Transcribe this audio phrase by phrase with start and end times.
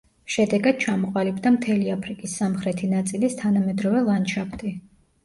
[0.35, 4.73] შედეგად ჩამოყალიბდა მთელი აფრიკის სამხრეთი ნაწილის თანამედროვე ლანდშაფტი.